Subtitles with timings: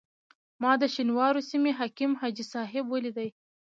[0.61, 3.29] ما د شینوارو سیمې حکیم حاجي صاحب ولیدی.